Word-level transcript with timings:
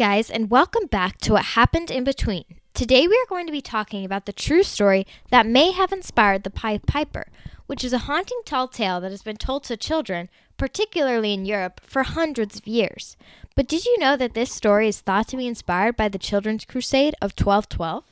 guys, 0.00 0.30
and 0.30 0.48
welcome 0.48 0.86
back 0.86 1.18
to 1.18 1.34
What 1.34 1.44
Happened 1.44 1.90
in 1.90 2.04
Between. 2.04 2.46
Today 2.72 3.06
we 3.06 3.12
are 3.12 3.28
going 3.28 3.44
to 3.44 3.52
be 3.52 3.60
talking 3.60 4.02
about 4.02 4.24
the 4.24 4.32
true 4.32 4.62
story 4.62 5.06
that 5.30 5.44
may 5.44 5.72
have 5.72 5.92
inspired 5.92 6.42
the 6.42 6.48
Pied 6.48 6.86
Piper, 6.86 7.26
which 7.66 7.84
is 7.84 7.92
a 7.92 7.98
haunting 8.08 8.40
tall 8.46 8.66
tale 8.66 8.98
that 9.02 9.10
has 9.10 9.22
been 9.22 9.36
told 9.36 9.64
to 9.64 9.76
children, 9.76 10.30
particularly 10.56 11.34
in 11.34 11.44
Europe, 11.44 11.82
for 11.84 12.02
hundreds 12.02 12.58
of 12.58 12.66
years. 12.66 13.18
But 13.54 13.68
did 13.68 13.84
you 13.84 13.98
know 13.98 14.16
that 14.16 14.32
this 14.32 14.50
story 14.50 14.88
is 14.88 15.02
thought 15.02 15.28
to 15.28 15.36
be 15.36 15.46
inspired 15.46 15.96
by 15.96 16.08
the 16.08 16.16
Children's 16.16 16.64
Crusade 16.64 17.14
of 17.20 17.34
1212? 17.38 18.04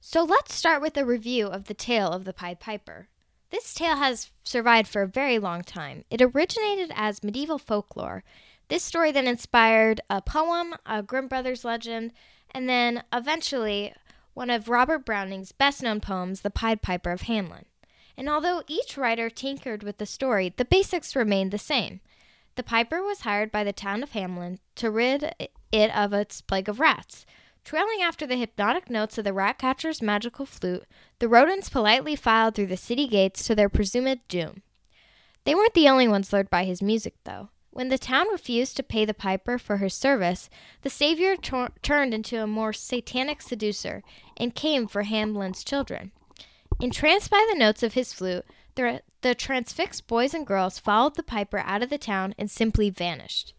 So 0.00 0.22
let's 0.22 0.54
start 0.54 0.80
with 0.80 0.96
a 0.96 1.04
review 1.04 1.48
of 1.48 1.64
the 1.64 1.74
tale 1.74 2.10
of 2.10 2.24
the 2.24 2.32
Pied 2.32 2.60
Piper. 2.60 3.08
This 3.54 3.72
tale 3.72 3.94
has 3.94 4.32
survived 4.42 4.88
for 4.88 5.02
a 5.02 5.06
very 5.06 5.38
long 5.38 5.62
time. 5.62 6.04
It 6.10 6.20
originated 6.20 6.90
as 6.92 7.22
medieval 7.22 7.56
folklore. 7.56 8.24
This 8.66 8.82
story 8.82 9.12
then 9.12 9.28
inspired 9.28 10.00
a 10.10 10.20
poem, 10.20 10.74
a 10.84 11.04
Grimm 11.04 11.28
Brothers 11.28 11.64
legend, 11.64 12.10
and 12.50 12.68
then 12.68 13.04
eventually 13.12 13.94
one 14.32 14.50
of 14.50 14.68
Robert 14.68 15.06
Browning's 15.06 15.52
best 15.52 15.84
known 15.84 16.00
poems, 16.00 16.40
The 16.40 16.50
Pied 16.50 16.82
Piper 16.82 17.12
of 17.12 17.22
Hamelin. 17.22 17.66
And 18.16 18.28
although 18.28 18.64
each 18.66 18.96
writer 18.96 19.30
tinkered 19.30 19.84
with 19.84 19.98
the 19.98 20.06
story, 20.06 20.52
the 20.56 20.64
basics 20.64 21.14
remained 21.14 21.52
the 21.52 21.56
same. 21.56 22.00
The 22.56 22.64
piper 22.64 23.04
was 23.04 23.20
hired 23.20 23.52
by 23.52 23.62
the 23.62 23.72
town 23.72 24.02
of 24.02 24.14
Hamelin 24.14 24.58
to 24.74 24.90
rid 24.90 25.32
it 25.70 25.96
of 25.96 26.12
its 26.12 26.40
plague 26.40 26.68
of 26.68 26.80
rats. 26.80 27.24
Trailing 27.64 28.02
after 28.02 28.26
the 28.26 28.36
hypnotic 28.36 28.90
notes 28.90 29.16
of 29.16 29.24
the 29.24 29.32
rat 29.32 29.58
catcher's 29.58 30.02
magical 30.02 30.44
flute, 30.44 30.84
the 31.18 31.28
rodents 31.28 31.70
politely 31.70 32.14
filed 32.14 32.54
through 32.54 32.66
the 32.66 32.76
city 32.76 33.06
gates 33.06 33.46
to 33.46 33.54
their 33.54 33.70
presumed 33.70 34.20
doom. 34.28 34.62
They 35.44 35.54
weren't 35.54 35.74
the 35.74 35.88
only 35.88 36.06
ones 36.06 36.32
lured 36.32 36.50
by 36.50 36.64
his 36.64 36.82
music, 36.82 37.14
though. 37.24 37.48
When 37.70 37.88
the 37.88 37.98
town 37.98 38.28
refused 38.30 38.76
to 38.76 38.82
pay 38.82 39.04
the 39.04 39.14
piper 39.14 39.58
for 39.58 39.78
his 39.78 39.94
service, 39.94 40.48
the 40.82 40.90
savior 40.90 41.36
tor- 41.36 41.70
turned 41.82 42.14
into 42.14 42.40
a 42.40 42.46
more 42.46 42.72
satanic 42.72 43.42
seducer 43.42 44.02
and 44.36 44.54
came 44.54 44.86
for 44.86 45.02
Hamelin's 45.02 45.64
children. 45.64 46.12
Entranced 46.80 47.30
by 47.30 47.44
the 47.50 47.58
notes 47.58 47.82
of 47.82 47.94
his 47.94 48.12
flute, 48.12 48.44
the, 48.74 49.02
the 49.22 49.34
transfixed 49.34 50.06
boys 50.06 50.34
and 50.34 50.46
girls 50.46 50.78
followed 50.78 51.16
the 51.16 51.22
piper 51.22 51.58
out 51.58 51.82
of 51.82 51.90
the 51.90 51.98
town 51.98 52.34
and 52.38 52.50
simply 52.50 52.90
vanished. 52.90 53.54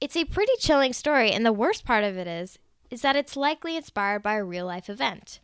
It's 0.00 0.16
a 0.16 0.24
pretty 0.24 0.54
chilling 0.58 0.92
story, 0.92 1.30
and 1.30 1.44
the 1.44 1.52
worst 1.52 1.84
part 1.84 2.04
of 2.04 2.16
it 2.16 2.26
is, 2.26 2.58
is 2.90 3.02
that 3.02 3.16
it's 3.16 3.36
likely 3.36 3.76
inspired 3.76 4.22
by 4.22 4.34
a 4.34 4.44
real 4.44 4.66
life 4.66 4.88
event. 4.90 5.40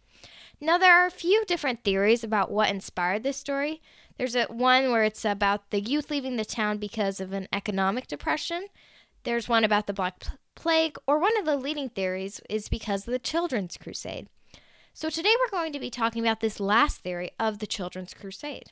Now, 0.60 0.78
there 0.78 0.94
are 0.94 1.06
a 1.06 1.10
few 1.10 1.44
different 1.44 1.84
theories 1.84 2.24
about 2.24 2.50
what 2.50 2.70
inspired 2.70 3.22
this 3.22 3.36
story. 3.36 3.82
There's 4.16 4.34
a, 4.34 4.44
one 4.44 4.90
where 4.90 5.04
it's 5.04 5.24
about 5.24 5.70
the 5.70 5.80
youth 5.80 6.10
leaving 6.10 6.36
the 6.36 6.44
town 6.44 6.78
because 6.78 7.20
of 7.20 7.32
an 7.32 7.46
economic 7.52 8.06
depression. 8.06 8.66
There's 9.24 9.48
one 9.48 9.64
about 9.64 9.86
the 9.86 9.92
Black 9.92 10.24
Plague, 10.54 10.96
or 11.06 11.18
one 11.18 11.36
of 11.36 11.44
the 11.44 11.56
leading 11.56 11.90
theories 11.90 12.40
is 12.48 12.70
because 12.70 13.06
of 13.06 13.12
the 13.12 13.18
Children's 13.18 13.76
Crusade. 13.76 14.28
So, 14.94 15.10
today 15.10 15.34
we're 15.38 15.58
going 15.58 15.74
to 15.74 15.78
be 15.78 15.90
talking 15.90 16.22
about 16.22 16.40
this 16.40 16.58
last 16.58 17.02
theory 17.02 17.32
of 17.38 17.58
the 17.58 17.66
Children's 17.66 18.14
Crusade. 18.14 18.70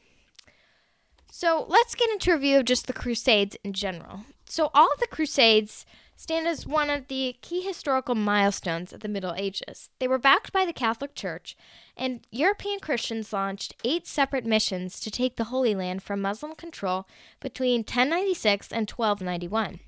So, 1.31 1.66
let's 1.69 1.94
get 1.94 2.09
into 2.09 2.31
a 2.31 2.34
review 2.36 2.59
of 2.59 2.64
just 2.64 2.86
the 2.86 2.94
Crusades 2.94 3.59
in 3.62 3.75
general. 3.75 4.20
So, 4.47 4.70
all 4.72 4.88
of 4.94 5.00
the 5.00 5.06
Crusades 5.06 5.84
stand 6.17 6.47
as 6.47 6.67
one 6.67 6.91
of 6.91 7.09
the 7.09 7.37
key 7.43 7.61
historical 7.62 8.15
milestones 8.15 8.93
of 8.93 9.01
the 9.01 9.09
Middle 9.09 9.34
Ages. 9.37 9.91
They 9.98 10.09
were 10.09 10.19
backed 10.19 10.53
by 10.53 10.65
the 10.65 10.73
Catholic 10.73 11.15
Church, 11.15 11.56
and 11.97 12.27
European 12.31 12.81
Christians 12.81 13.33
launched 13.33 13.75
eight 13.84 14.06
separate 14.06 14.45
missions 14.45 15.01
to 15.01 15.11
take 15.11 15.37
the 15.37 15.45
Holy 15.45 15.75
Land 15.75 16.03
from 16.03 16.23
Muslim 16.23 16.55
control 16.55 17.06
between 17.41 17.81
1096 17.81 18.73
and 18.73 18.91
1291. 18.91 19.81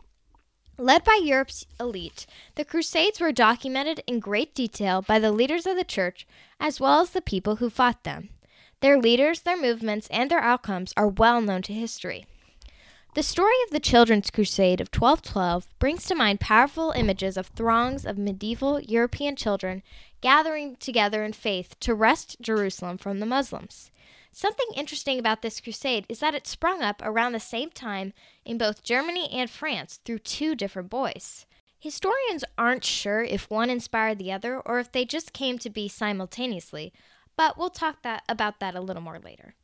Led 0.78 1.04
by 1.04 1.18
Europe's 1.22 1.64
elite, 1.80 2.26
the 2.54 2.64
Crusades 2.64 3.18
were 3.18 3.32
documented 3.32 4.02
in 4.06 4.20
great 4.20 4.54
detail 4.54 5.00
by 5.00 5.18
the 5.18 5.32
leaders 5.32 5.66
of 5.66 5.76
the 5.76 5.84
Church 5.84 6.26
as 6.60 6.80
well 6.80 7.00
as 7.00 7.10
the 7.10 7.22
people 7.22 7.56
who 7.56 7.70
fought 7.70 8.04
them. 8.04 8.28
Their 8.80 8.98
leaders, 8.98 9.40
their 9.40 9.56
movements, 9.56 10.06
and 10.10 10.30
their 10.30 10.40
outcomes 10.40 10.92
are 10.96 11.08
well 11.08 11.40
known 11.40 11.62
to 11.62 11.72
history. 11.72 12.26
The 13.16 13.22
story 13.22 13.54
of 13.64 13.70
the 13.70 13.80
Children's 13.80 14.30
Crusade 14.30 14.78
of 14.78 14.90
1212 14.94 15.70
brings 15.78 16.04
to 16.04 16.14
mind 16.14 16.38
powerful 16.38 16.90
images 16.90 17.38
of 17.38 17.46
throngs 17.46 18.04
of 18.04 18.18
medieval 18.18 18.78
European 18.78 19.36
children 19.36 19.82
gathering 20.20 20.76
together 20.76 21.24
in 21.24 21.32
faith 21.32 21.80
to 21.80 21.94
wrest 21.94 22.36
Jerusalem 22.42 22.98
from 22.98 23.18
the 23.18 23.24
Muslims. 23.24 23.90
Something 24.32 24.66
interesting 24.76 25.18
about 25.18 25.40
this 25.40 25.62
crusade 25.62 26.04
is 26.10 26.20
that 26.20 26.34
it 26.34 26.46
sprung 26.46 26.82
up 26.82 27.00
around 27.02 27.32
the 27.32 27.40
same 27.40 27.70
time 27.70 28.12
in 28.44 28.58
both 28.58 28.82
Germany 28.82 29.30
and 29.32 29.48
France 29.48 29.98
through 30.04 30.18
two 30.18 30.54
different 30.54 30.90
boys. 30.90 31.46
Historians 31.78 32.44
aren't 32.58 32.84
sure 32.84 33.22
if 33.22 33.48
one 33.48 33.70
inspired 33.70 34.18
the 34.18 34.30
other 34.30 34.60
or 34.60 34.78
if 34.78 34.92
they 34.92 35.06
just 35.06 35.32
came 35.32 35.58
to 35.60 35.70
be 35.70 35.88
simultaneously, 35.88 36.92
but 37.34 37.56
we'll 37.56 37.70
talk 37.70 38.02
that, 38.02 38.24
about 38.28 38.60
that 38.60 38.74
a 38.74 38.80
little 38.82 39.02
more 39.02 39.18
later. 39.18 39.54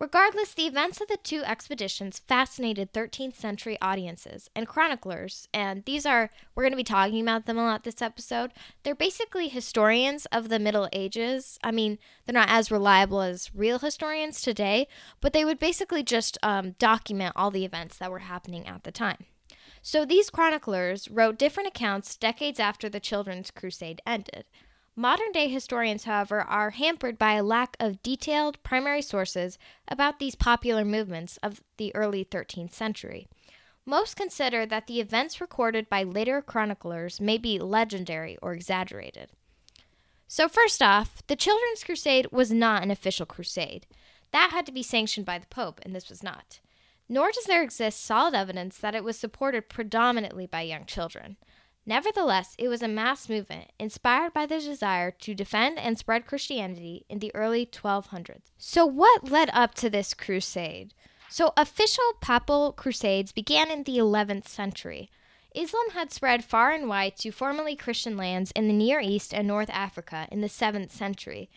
Regardless, 0.00 0.52
the 0.52 0.66
events 0.66 1.00
of 1.00 1.06
the 1.06 1.18
two 1.22 1.44
expeditions 1.44 2.18
fascinated 2.18 2.92
13th 2.92 3.36
century 3.36 3.78
audiences 3.80 4.50
and 4.54 4.66
chroniclers, 4.66 5.48
and 5.54 5.84
these 5.84 6.04
are, 6.04 6.30
we're 6.54 6.64
going 6.64 6.72
to 6.72 6.76
be 6.76 6.82
talking 6.82 7.22
about 7.22 7.46
them 7.46 7.58
a 7.58 7.64
lot 7.64 7.84
this 7.84 8.02
episode. 8.02 8.52
They're 8.82 8.96
basically 8.96 9.48
historians 9.48 10.26
of 10.26 10.48
the 10.48 10.58
Middle 10.58 10.88
Ages. 10.92 11.60
I 11.62 11.70
mean, 11.70 11.98
they're 12.26 12.34
not 12.34 12.48
as 12.50 12.72
reliable 12.72 13.20
as 13.20 13.54
real 13.54 13.78
historians 13.78 14.42
today, 14.42 14.88
but 15.20 15.32
they 15.32 15.44
would 15.44 15.60
basically 15.60 16.02
just 16.02 16.38
um, 16.42 16.72
document 16.80 17.32
all 17.36 17.52
the 17.52 17.64
events 17.64 17.96
that 17.98 18.10
were 18.10 18.20
happening 18.20 18.66
at 18.66 18.82
the 18.82 18.92
time. 18.92 19.26
So 19.80 20.04
these 20.04 20.30
chroniclers 20.30 21.08
wrote 21.08 21.38
different 21.38 21.68
accounts 21.68 22.16
decades 22.16 22.58
after 22.58 22.88
the 22.88 23.00
Children's 23.00 23.52
Crusade 23.52 24.02
ended. 24.06 24.44
Modern 24.96 25.32
day 25.32 25.48
historians, 25.48 26.04
however, 26.04 26.42
are 26.42 26.70
hampered 26.70 27.18
by 27.18 27.32
a 27.34 27.42
lack 27.42 27.76
of 27.80 28.02
detailed 28.02 28.62
primary 28.62 29.02
sources 29.02 29.58
about 29.88 30.20
these 30.20 30.36
popular 30.36 30.84
movements 30.84 31.36
of 31.42 31.62
the 31.78 31.94
early 31.96 32.24
13th 32.24 32.72
century. 32.72 33.26
Most 33.84 34.16
consider 34.16 34.64
that 34.64 34.86
the 34.86 35.00
events 35.00 35.40
recorded 35.40 35.88
by 35.88 36.04
later 36.04 36.40
chroniclers 36.40 37.20
may 37.20 37.38
be 37.38 37.58
legendary 37.58 38.38
or 38.40 38.54
exaggerated. 38.54 39.30
So, 40.28 40.48
first 40.48 40.80
off, 40.80 41.26
the 41.26 41.36
Children's 41.36 41.84
Crusade 41.84 42.28
was 42.30 42.52
not 42.52 42.82
an 42.82 42.90
official 42.90 43.26
crusade. 43.26 43.86
That 44.30 44.50
had 44.52 44.64
to 44.66 44.72
be 44.72 44.82
sanctioned 44.82 45.26
by 45.26 45.38
the 45.38 45.46
Pope, 45.46 45.80
and 45.84 45.94
this 45.94 46.08
was 46.08 46.22
not. 46.22 46.60
Nor 47.08 47.32
does 47.32 47.44
there 47.44 47.62
exist 47.62 48.02
solid 48.02 48.34
evidence 48.34 48.78
that 48.78 48.94
it 48.94 49.04
was 49.04 49.18
supported 49.18 49.68
predominantly 49.68 50.46
by 50.46 50.62
young 50.62 50.86
children. 50.86 51.36
Nevertheless, 51.86 52.54
it 52.58 52.68
was 52.68 52.82
a 52.82 52.88
mass 52.88 53.28
movement 53.28 53.70
inspired 53.78 54.32
by 54.32 54.46
the 54.46 54.58
desire 54.58 55.10
to 55.10 55.34
defend 55.34 55.78
and 55.78 55.98
spread 55.98 56.26
Christianity 56.26 57.04
in 57.10 57.18
the 57.18 57.34
early 57.34 57.66
1200s. 57.66 58.40
So, 58.56 58.86
what 58.86 59.30
led 59.30 59.50
up 59.52 59.74
to 59.76 59.90
this 59.90 60.14
crusade? 60.14 60.94
So, 61.28 61.52
official 61.56 62.12
papal 62.22 62.72
crusades 62.72 63.32
began 63.32 63.70
in 63.70 63.82
the 63.82 63.98
11th 63.98 64.48
century. 64.48 65.10
Islam 65.54 65.90
had 65.92 66.10
spread 66.10 66.42
far 66.42 66.70
and 66.70 66.88
wide 66.88 67.16
to 67.18 67.30
formerly 67.30 67.76
Christian 67.76 68.16
lands 68.16 68.50
in 68.52 68.66
the 68.66 68.72
Near 68.72 69.00
East 69.00 69.34
and 69.34 69.46
North 69.46 69.70
Africa 69.70 70.26
in 70.32 70.40
the 70.40 70.48
7th 70.48 70.90
century, 70.90 71.50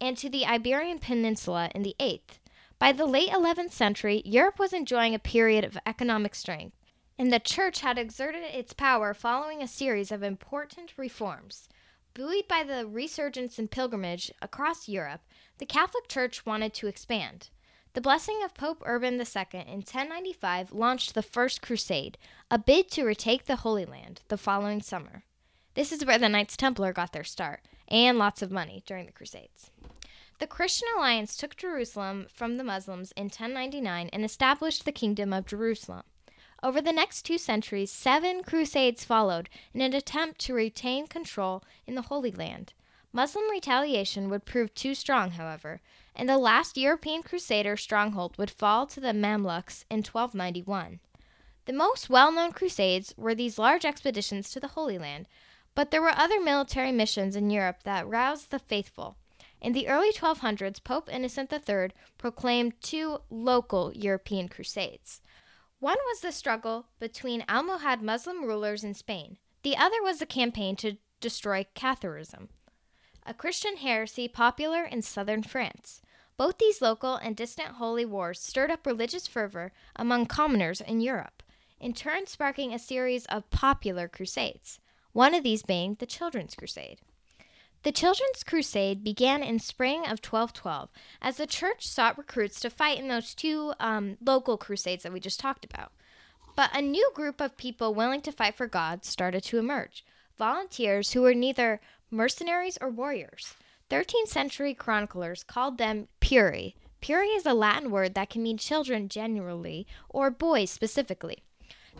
and 0.00 0.16
to 0.16 0.30
the 0.30 0.46
Iberian 0.46 0.98
Peninsula 0.98 1.70
in 1.74 1.82
the 1.82 1.94
8th. 2.00 2.38
By 2.78 2.92
the 2.92 3.06
late 3.06 3.30
11th 3.30 3.72
century, 3.72 4.22
Europe 4.24 4.58
was 4.58 4.72
enjoying 4.72 5.14
a 5.14 5.18
period 5.18 5.64
of 5.64 5.78
economic 5.86 6.34
strength 6.34 6.75
and 7.18 7.32
the 7.32 7.40
church 7.40 7.80
had 7.80 7.98
exerted 7.98 8.42
its 8.42 8.72
power 8.72 9.14
following 9.14 9.62
a 9.62 9.68
series 9.68 10.12
of 10.12 10.22
important 10.22 10.92
reforms. 10.96 11.68
Buoyed 12.14 12.48
by 12.48 12.62
the 12.62 12.86
resurgence 12.86 13.58
in 13.58 13.68
pilgrimage 13.68 14.30
across 14.40 14.88
Europe, 14.88 15.20
the 15.58 15.66
Catholic 15.66 16.08
Church 16.08 16.46
wanted 16.46 16.72
to 16.74 16.86
expand. 16.86 17.50
The 17.94 18.00
blessing 18.00 18.42
of 18.44 18.54
Pope 18.54 18.82
Urban 18.84 19.14
II 19.14 19.46
in 19.52 19.78
1095 19.82 20.72
launched 20.72 21.14
the 21.14 21.22
First 21.22 21.62
Crusade, 21.62 22.18
a 22.50 22.58
bid 22.58 22.90
to 22.90 23.04
retake 23.04 23.46
the 23.46 23.56
Holy 23.56 23.86
Land 23.86 24.20
the 24.28 24.36
following 24.36 24.82
summer. 24.82 25.24
This 25.74 25.92
is 25.92 26.04
where 26.04 26.18
the 26.18 26.28
Knights 26.28 26.56
Templar 26.56 26.92
got 26.92 27.12
their 27.12 27.24
start, 27.24 27.60
and 27.88 28.18
lots 28.18 28.42
of 28.42 28.50
money 28.50 28.82
during 28.86 29.06
the 29.06 29.12
Crusades. 29.12 29.70
The 30.38 30.46
Christian 30.46 30.88
alliance 30.96 31.36
took 31.36 31.56
Jerusalem 31.56 32.26
from 32.30 32.58
the 32.58 32.64
Muslims 32.64 33.12
in 33.12 33.24
1099 33.24 34.10
and 34.12 34.24
established 34.24 34.84
the 34.84 34.92
Kingdom 34.92 35.32
of 35.32 35.46
Jerusalem. 35.46 36.02
Over 36.62 36.80
the 36.80 36.92
next 36.92 37.22
two 37.22 37.38
centuries, 37.38 37.92
seven 37.92 38.42
crusades 38.42 39.04
followed 39.04 39.48
in 39.74 39.82
an 39.82 39.94
attempt 39.94 40.40
to 40.40 40.54
retain 40.54 41.06
control 41.06 41.62
in 41.86 41.94
the 41.94 42.02
Holy 42.02 42.30
Land. 42.30 42.72
Muslim 43.12 43.48
retaliation 43.50 44.28
would 44.30 44.44
prove 44.44 44.74
too 44.74 44.94
strong, 44.94 45.32
however, 45.32 45.80
and 46.14 46.28
the 46.28 46.38
last 46.38 46.76
European 46.76 47.22
crusader 47.22 47.76
stronghold 47.76 48.36
would 48.38 48.50
fall 48.50 48.86
to 48.86 49.00
the 49.00 49.12
Mamluks 49.12 49.84
in 49.90 49.98
1291. 49.98 51.00
The 51.66 51.72
most 51.72 52.08
well 52.08 52.32
known 52.32 52.52
crusades 52.52 53.14
were 53.16 53.34
these 53.34 53.58
large 53.58 53.84
expeditions 53.84 54.50
to 54.50 54.60
the 54.60 54.68
Holy 54.68 54.98
Land, 54.98 55.28
but 55.74 55.90
there 55.90 56.02
were 56.02 56.10
other 56.10 56.40
military 56.40 56.92
missions 56.92 57.36
in 57.36 57.50
Europe 57.50 57.82
that 57.82 58.08
roused 58.08 58.50
the 58.50 58.58
faithful. 58.58 59.16
In 59.60 59.72
the 59.72 59.88
early 59.88 60.12
1200s, 60.12 60.82
Pope 60.82 61.08
Innocent 61.12 61.52
III 61.52 61.90
proclaimed 62.18 62.80
two 62.80 63.20
local 63.30 63.92
European 63.94 64.48
crusades. 64.48 65.20
One 65.78 65.98
was 66.06 66.20
the 66.20 66.32
struggle 66.32 66.86
between 66.98 67.42
Almohad 67.42 68.00
Muslim 68.00 68.44
rulers 68.44 68.82
in 68.82 68.94
Spain. 68.94 69.36
The 69.62 69.76
other 69.76 70.02
was 70.02 70.18
the 70.18 70.26
campaign 70.26 70.74
to 70.76 70.96
destroy 71.20 71.66
Catharism, 71.74 72.48
a 73.26 73.34
Christian 73.34 73.76
heresy 73.76 74.26
popular 74.26 74.84
in 74.84 75.02
southern 75.02 75.42
France. 75.42 76.00
Both 76.38 76.58
these 76.58 76.80
local 76.80 77.16
and 77.16 77.36
distant 77.36 77.76
holy 77.76 78.06
wars 78.06 78.40
stirred 78.40 78.70
up 78.70 78.86
religious 78.86 79.26
fervor 79.26 79.72
among 79.94 80.26
commoners 80.26 80.80
in 80.80 81.00
Europe, 81.00 81.42
in 81.78 81.92
turn 81.92 82.26
sparking 82.26 82.72
a 82.72 82.78
series 82.78 83.26
of 83.26 83.50
popular 83.50 84.08
crusades, 84.08 84.78
one 85.12 85.34
of 85.34 85.42
these 85.42 85.62
being 85.62 85.96
the 85.98 86.06
Children's 86.06 86.54
Crusade. 86.54 87.00
The 87.86 87.92
Children's 87.92 88.42
Crusade 88.42 89.04
began 89.04 89.44
in 89.44 89.60
spring 89.60 90.00
of 90.00 90.18
1212 90.18 90.90
as 91.22 91.36
the 91.36 91.46
church 91.46 91.86
sought 91.86 92.18
recruits 92.18 92.58
to 92.58 92.68
fight 92.68 92.98
in 92.98 93.06
those 93.06 93.32
two 93.32 93.74
um, 93.78 94.16
local 94.20 94.56
crusades 94.56 95.04
that 95.04 95.12
we 95.12 95.20
just 95.20 95.38
talked 95.38 95.64
about. 95.64 95.92
But 96.56 96.76
a 96.76 96.82
new 96.82 97.08
group 97.14 97.40
of 97.40 97.56
people 97.56 97.94
willing 97.94 98.22
to 98.22 98.32
fight 98.32 98.56
for 98.56 98.66
God 98.66 99.04
started 99.04 99.44
to 99.44 99.60
emerge 99.60 100.04
volunteers 100.36 101.12
who 101.12 101.22
were 101.22 101.32
neither 101.32 101.80
mercenaries 102.10 102.76
or 102.80 102.90
warriors. 102.90 103.54
13th 103.88 104.30
century 104.30 104.74
chroniclers 104.74 105.44
called 105.44 105.78
them 105.78 106.08
Pueri. 106.20 106.74
Pueri 107.00 107.36
is 107.36 107.46
a 107.46 107.54
Latin 107.54 107.92
word 107.92 108.14
that 108.14 108.30
can 108.30 108.42
mean 108.42 108.58
children 108.58 109.08
generally 109.08 109.86
or 110.08 110.28
boys 110.28 110.72
specifically. 110.72 111.44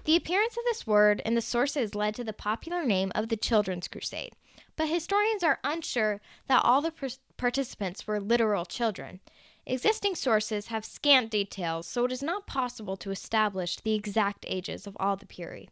The 0.02 0.16
appearance 0.16 0.56
of 0.56 0.64
this 0.64 0.84
word 0.84 1.22
in 1.24 1.36
the 1.36 1.40
sources 1.40 1.94
led 1.94 2.16
to 2.16 2.24
the 2.24 2.32
popular 2.32 2.84
name 2.84 3.12
of 3.14 3.28
the 3.28 3.36
Children's 3.36 3.86
Crusade, 3.86 4.34
but 4.76 4.88
historians 4.88 5.42
are 5.42 5.58
unsure 5.64 6.20
that 6.48 6.62
all 6.64 6.80
the 6.80 6.90
per- 6.90 7.08
participants 7.36 8.06
were 8.06 8.20
literal 8.20 8.64
children. 8.64 9.20
Existing 9.66 10.14
sources 10.14 10.68
have 10.68 10.84
scant 10.84 11.30
details, 11.30 11.88
so 11.88 12.04
it 12.04 12.12
is 12.12 12.22
not 12.22 12.46
possible 12.46 12.96
to 12.96 13.10
establish 13.10 13.76
the 13.76 13.94
exact 13.94 14.44
ages 14.48 14.86
of 14.86 14.96
all 15.00 15.16
the 15.16 15.26
Pueri. 15.26 15.68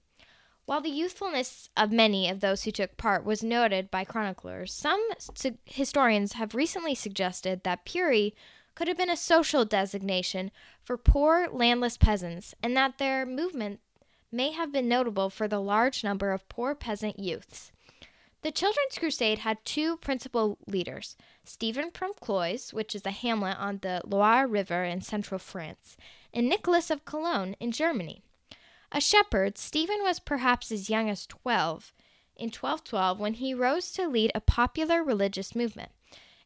While 0.66 0.80
the 0.80 0.90
youthfulness 0.90 1.68
of 1.76 1.92
many 1.92 2.28
of 2.28 2.40
those 2.40 2.64
who 2.64 2.70
took 2.70 2.96
part 2.96 3.24
was 3.24 3.44
noted 3.44 3.90
by 3.90 4.04
chroniclers, 4.04 4.72
some 4.72 5.00
su- 5.34 5.58
historians 5.66 6.32
have 6.32 6.54
recently 6.54 6.94
suggested 6.94 7.62
that 7.62 7.84
Pueri 7.84 8.34
could 8.74 8.88
have 8.88 8.96
been 8.96 9.10
a 9.10 9.16
social 9.16 9.64
designation 9.64 10.50
for 10.82 10.96
poor 10.96 11.48
landless 11.52 11.96
peasants 11.96 12.54
and 12.62 12.76
that 12.76 12.98
their 12.98 13.24
movement 13.26 13.80
may 14.32 14.52
have 14.52 14.72
been 14.72 14.88
notable 14.88 15.30
for 15.30 15.46
the 15.46 15.60
large 15.60 16.02
number 16.02 16.32
of 16.32 16.48
poor 16.48 16.74
peasant 16.74 17.18
youths. 17.18 17.70
The 18.44 18.52
Children's 18.52 18.98
Crusade 18.98 19.38
had 19.38 19.64
two 19.64 19.96
principal 19.96 20.58
leaders 20.66 21.16
Stephen 21.44 21.90
from 21.90 22.12
Cloyes, 22.12 22.74
which 22.74 22.94
is 22.94 23.06
a 23.06 23.10
hamlet 23.10 23.56
on 23.58 23.78
the 23.78 24.02
Loire 24.04 24.46
River 24.46 24.84
in 24.84 25.00
central 25.00 25.38
France, 25.38 25.96
and 26.30 26.46
Nicholas 26.46 26.90
of 26.90 27.06
Cologne 27.06 27.56
in 27.58 27.72
Germany. 27.72 28.20
A 28.92 29.00
shepherd, 29.00 29.56
Stephen 29.56 30.02
was 30.02 30.20
perhaps 30.20 30.70
as 30.70 30.90
young 30.90 31.08
as 31.08 31.26
12 31.26 31.94
in 32.36 32.48
1212 32.48 33.18
when 33.18 33.32
he 33.32 33.54
rose 33.54 33.90
to 33.92 34.06
lead 34.06 34.30
a 34.34 34.42
popular 34.42 35.02
religious 35.02 35.56
movement. 35.56 35.92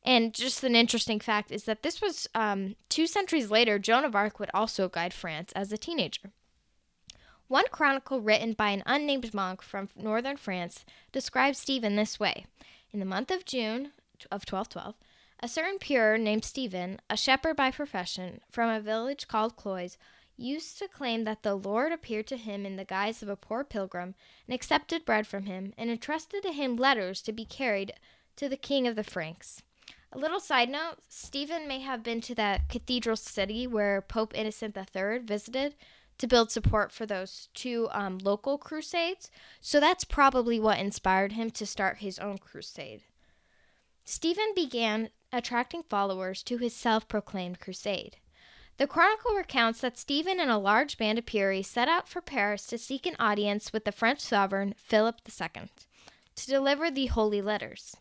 And 0.05 0.33
just 0.33 0.63
an 0.63 0.77
interesting 0.77 1.19
fact 1.19 1.51
is 1.51 1.65
that 1.65 1.83
this 1.83 2.01
was 2.01 2.29
um, 2.33 2.77
two 2.89 3.09
centuries 3.09 3.51
later, 3.51 3.77
Joan 3.81 4.05
of 4.05 4.15
Arc 4.15 4.39
would 4.39 4.51
also 4.55 4.89
guide 4.89 5.13
France 5.13 5.51
as 5.57 5.73
a 5.73 5.77
teenager. 5.77 6.31
One 7.49 7.65
chronicle 7.73 8.21
written 8.21 8.53
by 8.53 8.71
an 8.71 8.83
unnamed 8.85 9.33
monk 9.33 9.63
from 9.63 9.89
northern 9.97 10.37
France 10.37 10.85
describes 11.13 11.59
Stephen 11.59 11.97
this 11.97 12.21
way 12.21 12.45
In 12.93 13.01
the 13.01 13.07
month 13.07 13.31
of 13.31 13.47
June 13.47 13.93
of 14.31 14.45
1212, 14.45 14.95
a 15.41 15.49
certain 15.49 15.79
Puer 15.79 16.19
named 16.19 16.45
Stephen, 16.45 17.01
a 17.09 17.17
shepherd 17.17 17.57
by 17.57 17.71
profession, 17.71 18.43
from 18.51 18.69
a 18.69 18.81
village 18.81 19.29
called 19.29 19.57
Cloyes, 19.57 19.97
used 20.37 20.79
to 20.79 20.89
claim 20.89 21.25
that 21.25 21.43
the 21.43 21.55
Lord 21.55 21.91
appeared 21.91 22.27
to 22.27 22.37
him 22.37 22.67
in 22.67 22.77
the 22.77 22.85
guise 22.85 23.23
of 23.23 23.31
a 23.31 23.37
poor 23.37 23.65
pilgrim 23.65 24.15
and 24.47 24.55
accepted 24.55 25.07
bread 25.07 25.27
from 25.27 25.47
him 25.47 25.73
and 25.79 25.91
entrusted 25.91 26.43
to 26.43 26.53
him 26.53 26.77
letters 26.77 27.23
to 27.23 27.33
be 27.33 27.47
carried 27.47 27.95
to 28.37 28.51
the 28.51 28.59
king 28.59 28.87
of 28.87 28.95
the 28.95 29.03
Franks. 29.03 29.63
A 30.13 30.19
little 30.19 30.41
side 30.41 30.69
note 30.69 30.97
Stephen 31.09 31.67
may 31.67 31.81
have 31.81 32.03
been 32.03 32.21
to 32.23 32.35
that 32.35 32.69
cathedral 32.69 33.17
city 33.17 33.67
where 33.67 34.03
Pope 34.03 34.33
Innocent 34.35 34.77
III 34.77 35.19
visited 35.21 35.75
to 36.19 36.27
build 36.27 36.51
support 36.51 36.93
for 36.93 37.07
those 37.07 37.49
two 37.55 37.89
um, 37.93 38.19
local 38.19 38.59
crusades, 38.59 39.31
so 39.61 39.81
that's 39.81 40.05
probably 40.05 40.61
what 40.61 40.79
inspired 40.79 41.33
him 41.33 41.51
to 41.53 41.67
start 41.67 41.99
his 41.99 42.19
own 42.19 42.39
crusade. 42.39 43.03
Stephen 44.05 44.53
began 44.55 45.11
attracting 45.33 45.83
followers 45.83 46.43
to 46.43 46.59
his 46.59 46.75
self 46.75 47.07
proclaimed 47.09 47.61
crusade. 47.61 48.17
The 48.79 48.87
chronicle 48.87 49.35
recounts 49.35 49.81
that 49.81 49.99
Stephen 49.99 50.39
and 50.39 50.51
a 50.51 50.57
large 50.57 50.99
band 50.99 51.19
of 51.19 51.27
Pueri 51.27 51.65
set 51.65 51.89
out 51.89 52.09
for 52.09 52.21
Paris 52.21 52.65
to 52.69 52.79
seek 52.79 53.07
an 53.07 53.17
audience 53.19 53.73
with 53.73 53.85
the 53.85 53.93
French 53.93 54.21
sovereign 54.21 54.75
Philip 54.77 55.17
II 55.29 55.69
to 56.37 56.47
deliver 56.47 56.89
the 56.89 57.07
holy 57.07 57.43
letters. 57.43 57.97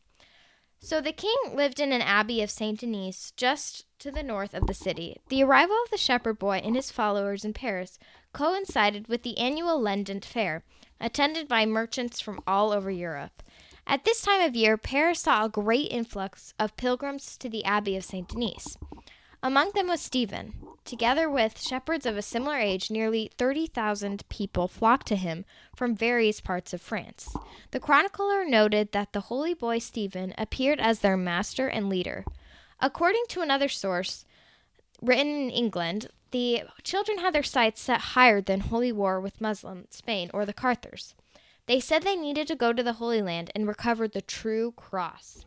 So 0.80 1.02
the 1.02 1.12
king 1.12 1.36
lived 1.54 1.80
in 1.80 1.92
an 1.92 2.04
abbey 2.04 2.44
of 2.44 2.52
Saint 2.52 2.82
Denis, 2.82 3.32
just 3.36 3.86
to 4.00 4.12
the 4.12 4.24
north 4.24 4.54
of 4.54 4.68
the 4.68 4.74
city. 4.74 5.18
The 5.30 5.44
arrival 5.44 5.76
of 5.84 5.92
the 5.92 5.98
shepherd 5.98 6.38
boy 6.40 6.62
and 6.64 6.76
his 6.76 6.92
followers 6.92 7.44
in 7.44 7.54
Paris 7.54 7.98
coincided 8.34 9.08
with 9.08 9.24
the 9.24 9.38
annual 9.38 9.80
Lenten 9.80 10.22
fair, 10.22 10.64
attended 11.00 11.48
by 11.48 11.66
merchants 11.66 12.20
from 12.20 12.40
all 12.46 12.72
over 12.72 12.92
Europe. 12.92 13.44
At 13.86 14.04
this 14.04 14.22
time 14.22 14.42
of 14.42 14.56
year, 14.56 14.78
Paris 14.78 15.22
saw 15.22 15.46
a 15.46 15.50
great 15.50 15.92
influx 15.92 16.54
of 16.60 16.76
pilgrims 16.78 17.38
to 17.38 17.50
the 17.50 17.64
abbey 17.64 17.96
of 17.96 18.04
Saint 18.04 18.30
Denis. 18.30 18.78
Among 19.42 19.72
them 19.74 19.88
was 19.88 20.02
Stephen. 20.02 20.56
Together 20.84 21.30
with 21.30 21.62
shepherds 21.62 22.06
of 22.06 22.18
a 22.18 22.22
similar 22.22 22.58
age, 22.58 22.90
nearly 22.90 23.32
30,000 23.38 24.28
people 24.30 24.68
flocked 24.68 25.08
to 25.08 25.16
him 25.16 25.46
from 25.76 25.96
various 25.96 26.42
parts 26.42 26.74
of 26.74 26.82
France. 26.82 27.34
The 27.72 27.80
chronicler 27.80 28.46
noted 28.46 28.92
that 28.92 29.14
the 29.14 29.22
holy 29.22 29.54
boy 29.54 29.80
Stephen 29.80 30.34
appeared 30.38 30.80
as 30.80 31.00
their 31.00 31.18
master 31.18 31.68
and 31.68 31.90
leader. 31.90 32.26
According 32.80 33.24
to 33.30 33.42
another 33.42 33.68
source, 33.68 34.26
written 35.02 35.28
in 35.28 35.50
England, 35.50 36.08
the 36.32 36.64
children 36.84 37.20
had 37.20 37.34
their 37.34 37.44
sights 37.44 37.82
set 37.82 38.02
higher 38.16 38.42
than 38.42 38.60
holy 38.60 38.92
war 38.92 39.20
with 39.20 39.42
Muslim 39.42 39.86
Spain 39.90 40.30
or 40.34 40.46
the 40.46 40.54
Cathars. 40.54 41.16
They 41.66 41.80
said 41.80 42.04
they 42.04 42.16
needed 42.16 42.48
to 42.48 42.56
go 42.56 42.74
to 42.74 42.84
the 42.84 42.94
Holy 42.94 43.22
Land 43.22 43.52
and 43.54 43.68
recover 43.68 44.08
the 44.08 44.22
true 44.22 44.74
cross. 44.76 45.46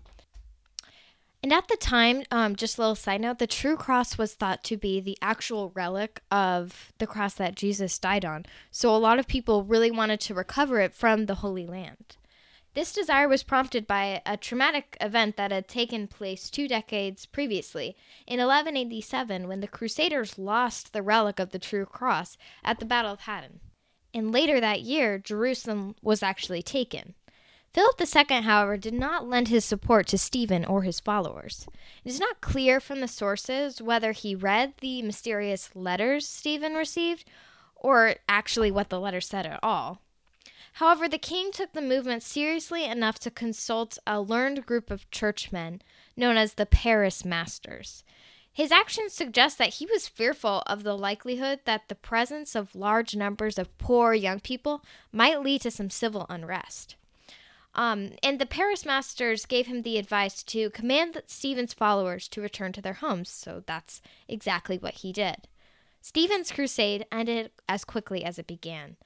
And 1.43 1.53
at 1.53 1.69
the 1.69 1.77
time, 1.77 2.25
um, 2.31 2.55
just 2.55 2.77
a 2.77 2.83
little 2.83 2.95
side 2.95 3.23
note, 3.23 3.39
the 3.39 3.47
true 3.47 3.77
cross 3.77 4.19
was 4.19 4.35
thought 4.35 4.63
to 4.65 4.77
be 4.77 5.01
the 5.01 5.17
actual 5.23 5.71
relic 5.75 6.21
of 6.31 6.93
the 6.99 7.07
cross 7.07 7.35
that 7.35 7.57
Jesus 7.57 7.99
died 7.99 8.27
on. 8.27 8.45
So 8.71 8.95
a 8.95 8.99
lot 8.99 9.19
of 9.19 9.27
people 9.27 9.65
really 9.65 9.91
wanted 9.91 10.21
to 10.21 10.35
recover 10.35 10.81
it 10.81 10.93
from 10.93 11.25
the 11.25 11.37
Holy 11.37 11.67
Land. 11.67 12.17
This 12.75 12.93
desire 12.93 13.29
was 13.29 13.43
prompted 13.43 13.87
by 13.87 14.23
a 14.25 14.37
traumatic 14.37 14.97
event 15.01 15.37
that 15.37 15.51
had 15.51 15.67
taken 15.67 16.07
place 16.07 16.49
two 16.49 16.69
decades 16.69 17.27
previously, 17.27 17.97
in 18.29 18.39
1187, 18.39 19.49
when 19.49 19.61
the 19.61 19.67
Crusaders 19.67 20.39
lost 20.39 20.93
the 20.93 21.03
relic 21.03 21.41
of 21.41 21.51
the 21.51 21.59
true 21.59 21.85
cross 21.85 22.37
at 22.63 22.79
the 22.79 22.85
Battle 22.87 23.13
of 23.13 23.21
Hattin. 23.21 23.59
And 24.15 24.31
later 24.31 24.61
that 24.61 24.83
year, 24.83 25.19
Jerusalem 25.19 25.97
was 26.01 26.23
actually 26.23 26.63
taken. 26.63 27.15
Philip 27.73 28.01
II, 28.01 28.43
however, 28.43 28.77
did 28.77 28.95
not 28.95 29.29
lend 29.29 29.49
his 29.49 29.65
support 29.65 30.07
to 30.09 30.19
Stephen 30.19 30.65
or 30.65 30.83
his 30.83 30.99
followers. 30.99 31.67
It 32.05 32.11
is 32.11 32.21
not 32.21 32.41
clear 32.41 32.81
from 32.81 33.01
the 33.01 33.09
sources 33.09 33.81
whether 33.81 34.13
he 34.13 34.35
read 34.35 34.75
the 34.81 35.03
mysterious 35.03 35.71
letters 35.75 36.29
Stephen 36.29 36.75
received 36.75 37.29
or 37.77 38.17
actually 38.29 38.71
what 38.71 38.91
the 38.91 39.01
letters 39.01 39.27
said 39.27 39.47
at 39.47 39.61
all. 39.63 40.01
However, 40.75 41.09
the 41.09 41.19
king 41.19 41.53
took 41.53 41.73
the 41.73 41.83
movement 41.83 42.23
seriously 42.23 42.85
enough 42.85 43.19
to 43.21 43.31
consult 43.31 43.99
a 44.07 44.21
learned 44.21 44.67
group 44.67 44.91
of 44.91 45.11
churchmen 45.11 45.83
known 46.17 46.37
as 46.37 46.55
the 46.55 46.67
Paris 46.67 47.25
Masters. 47.25 48.05
His 48.53 48.73
actions 48.73 49.13
suggest 49.13 49.59
that 49.59 49.75
he 49.75 49.87
was 49.87 50.09
fearful 50.09 50.63
of 50.67 50.83
the 50.83 50.97
likelihood 50.97 51.61
that 51.65 51.89
the 51.89 51.95
presence 51.95 52.55
of 52.55 52.75
large 52.75 53.15
numbers 53.15 53.59
of 53.59 53.77
poor 53.79 54.13
young 54.13 54.41
people 54.41 54.85
might 55.13 55.43
lead 55.43 55.63
to 55.63 55.71
some 55.71 55.91
civil 55.91 56.27
unrest. 56.29 56.97
Um, 57.75 58.13
and 58.23 58.41
the 58.41 58.47
Paris 58.47 58.85
masters 58.85 59.47
gave 59.47 59.67
him 59.67 59.83
the 59.83 59.97
advice 59.97 60.43
to 60.45 60.71
command 60.71 61.23
Stephen's 61.27 61.73
followers 61.73 62.27
to 62.29 62.41
return 62.41 62.73
to 62.73 62.83
their 62.83 62.95
homes, 62.95 63.29
so 63.29 63.63
that's 63.65 64.03
exactly 64.29 64.77
what 64.77 64.95
he 64.95 65.13
did. 65.13 65.47
Stephen's 66.01 66.51
crusade 66.51 67.07
ended 67.13 67.53
as 67.69 67.85
quickly 67.85 68.25
as 68.25 68.39
it 68.39 68.47
began. 68.47 68.97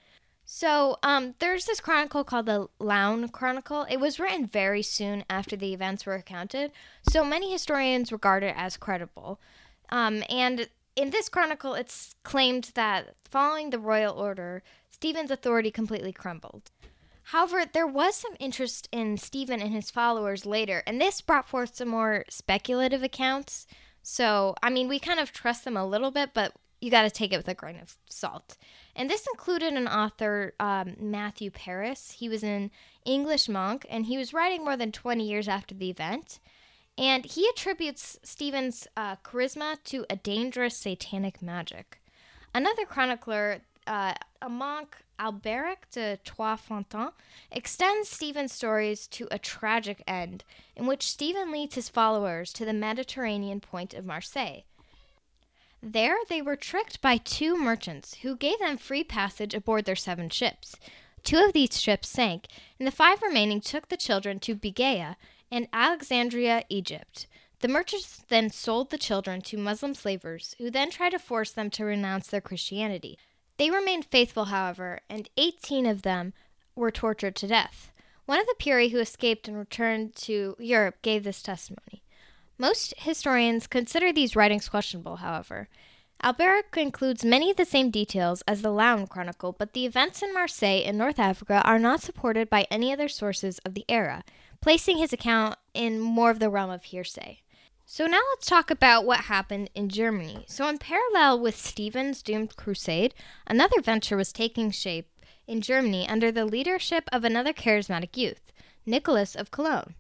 So, 0.46 0.98
um, 1.02 1.34
there's 1.38 1.64
this 1.64 1.80
chronicle 1.80 2.22
called 2.22 2.46
the 2.46 2.68
Laon 2.78 3.28
Chronicle. 3.28 3.86
It 3.88 3.98
was 3.98 4.20
written 4.20 4.46
very 4.46 4.82
soon 4.82 5.24
after 5.30 5.56
the 5.56 5.72
events 5.72 6.04
were 6.04 6.14
recounted, 6.14 6.70
so 7.08 7.24
many 7.24 7.50
historians 7.50 8.12
regard 8.12 8.42
it 8.42 8.54
as 8.56 8.76
credible. 8.76 9.40
Um, 9.88 10.22
and 10.28 10.68
in 10.96 11.10
this 11.10 11.28
chronicle, 11.28 11.74
it's 11.74 12.14
claimed 12.22 12.72
that 12.74 13.14
following 13.24 13.70
the 13.70 13.78
royal 13.78 14.14
order, 14.14 14.62
Stephen's 14.90 15.30
authority 15.30 15.70
completely 15.70 16.12
crumbled. 16.12 16.70
However, 17.28 17.64
there 17.64 17.86
was 17.86 18.14
some 18.14 18.36
interest 18.38 18.88
in 18.92 19.16
Stephen 19.16 19.60
and 19.60 19.72
his 19.72 19.90
followers 19.90 20.44
later, 20.44 20.82
and 20.86 21.00
this 21.00 21.22
brought 21.22 21.48
forth 21.48 21.76
some 21.76 21.88
more 21.88 22.24
speculative 22.28 23.02
accounts. 23.02 23.66
So, 24.02 24.54
I 24.62 24.68
mean, 24.68 24.88
we 24.88 24.98
kind 24.98 25.18
of 25.18 25.32
trust 25.32 25.64
them 25.64 25.76
a 25.76 25.86
little 25.86 26.10
bit, 26.10 26.30
but 26.34 26.52
you 26.84 26.90
got 26.90 27.02
to 27.02 27.10
take 27.10 27.32
it 27.32 27.38
with 27.38 27.48
a 27.48 27.54
grain 27.54 27.78
of 27.80 27.96
salt. 28.10 28.58
And 28.94 29.08
this 29.08 29.26
included 29.32 29.72
an 29.72 29.88
author, 29.88 30.52
um, 30.60 30.96
Matthew 31.00 31.50
Paris. 31.50 32.16
He 32.18 32.28
was 32.28 32.42
an 32.42 32.70
English 33.06 33.48
monk, 33.48 33.86
and 33.88 34.04
he 34.04 34.18
was 34.18 34.34
writing 34.34 34.62
more 34.62 34.76
than 34.76 34.92
20 34.92 35.26
years 35.26 35.48
after 35.48 35.74
the 35.74 35.88
event. 35.88 36.38
And 36.98 37.24
he 37.24 37.48
attributes 37.48 38.18
Stephen's 38.22 38.86
uh, 38.96 39.16
charisma 39.16 39.82
to 39.84 40.04
a 40.10 40.16
dangerous 40.16 40.76
satanic 40.76 41.40
magic. 41.40 42.02
Another 42.54 42.84
chronicler, 42.84 43.62
uh, 43.86 44.12
a 44.42 44.48
monk, 44.50 44.98
Alberic 45.18 45.90
de 45.90 46.18
Trois-Fontaines, 46.18 47.12
extends 47.50 48.10
Stephen's 48.10 48.52
stories 48.52 49.06
to 49.08 49.26
a 49.30 49.38
tragic 49.38 50.02
end, 50.06 50.44
in 50.76 50.86
which 50.86 51.08
Stephen 51.08 51.50
leads 51.50 51.76
his 51.76 51.88
followers 51.88 52.52
to 52.52 52.64
the 52.66 52.72
Mediterranean 52.74 53.60
point 53.60 53.94
of 53.94 54.04
Marseille. 54.04 54.64
There 55.86 56.16
they 56.30 56.40
were 56.40 56.56
tricked 56.56 57.02
by 57.02 57.18
two 57.18 57.58
merchants 57.58 58.14
who 58.22 58.38
gave 58.38 58.58
them 58.58 58.78
free 58.78 59.04
passage 59.04 59.52
aboard 59.52 59.84
their 59.84 59.94
seven 59.94 60.30
ships. 60.30 60.76
Two 61.22 61.36
of 61.36 61.52
these 61.52 61.78
ships 61.78 62.08
sank, 62.08 62.46
and 62.78 62.88
the 62.88 62.90
five 62.90 63.20
remaining 63.20 63.60
took 63.60 63.90
the 63.90 63.98
children 63.98 64.40
to 64.40 64.56
Bejaia 64.56 65.16
and 65.50 65.68
Alexandria, 65.74 66.64
Egypt. 66.70 67.26
The 67.60 67.68
merchants 67.68 68.24
then 68.28 68.48
sold 68.48 68.88
the 68.88 68.96
children 68.96 69.42
to 69.42 69.58
Muslim 69.58 69.92
slavers, 69.92 70.54
who 70.56 70.70
then 70.70 70.90
tried 70.90 71.10
to 71.10 71.18
force 71.18 71.50
them 71.50 71.68
to 71.72 71.84
renounce 71.84 72.28
their 72.28 72.40
Christianity. 72.40 73.18
They 73.58 73.70
remained 73.70 74.06
faithful, 74.06 74.46
however, 74.46 75.00
and 75.10 75.28
18 75.36 75.84
of 75.84 76.00
them 76.00 76.32
were 76.74 76.90
tortured 76.90 77.36
to 77.36 77.46
death. 77.46 77.92
One 78.24 78.40
of 78.40 78.46
the 78.46 78.56
Pueri 78.58 78.88
who 78.88 79.00
escaped 79.00 79.48
and 79.48 79.58
returned 79.58 80.16
to 80.16 80.56
Europe 80.58 81.02
gave 81.02 81.24
this 81.24 81.42
testimony. 81.42 82.03
Most 82.58 82.94
historians 82.96 83.66
consider 83.66 84.12
these 84.12 84.36
writings 84.36 84.68
questionable, 84.68 85.16
however. 85.16 85.68
Alberic 86.22 86.76
includes 86.76 87.24
many 87.24 87.50
of 87.50 87.56
the 87.56 87.64
same 87.64 87.90
details 87.90 88.42
as 88.46 88.62
the 88.62 88.70
Laon 88.70 89.06
Chronicle, 89.08 89.52
but 89.52 89.72
the 89.72 89.84
events 89.84 90.22
in 90.22 90.32
Marseille 90.32 90.82
in 90.82 90.96
North 90.96 91.18
Africa 91.18 91.60
are 91.64 91.78
not 91.78 92.00
supported 92.00 92.48
by 92.48 92.66
any 92.70 92.92
other 92.92 93.08
sources 93.08 93.58
of 93.58 93.74
the 93.74 93.84
era, 93.88 94.22
placing 94.60 94.98
his 94.98 95.12
account 95.12 95.58
in 95.74 95.98
more 95.98 96.30
of 96.30 96.38
the 96.38 96.48
realm 96.48 96.70
of 96.70 96.84
hearsay. 96.84 97.40
So 97.84 98.06
now 98.06 98.20
let's 98.30 98.46
talk 98.46 98.70
about 98.70 99.04
what 99.04 99.20
happened 99.22 99.68
in 99.74 99.88
Germany. 99.90 100.44
So 100.48 100.66
in 100.68 100.78
parallel 100.78 101.40
with 101.40 101.58
Stephen's 101.58 102.22
doomed 102.22 102.56
crusade, 102.56 103.14
another 103.46 103.82
venture 103.82 104.16
was 104.16 104.32
taking 104.32 104.70
shape 104.70 105.10
in 105.46 105.60
Germany 105.60 106.08
under 106.08 106.32
the 106.32 106.46
leadership 106.46 107.04
of 107.12 107.24
another 107.24 107.52
charismatic 107.52 108.16
youth, 108.16 108.52
Nicholas 108.86 109.34
of 109.34 109.50
Cologne. 109.50 109.94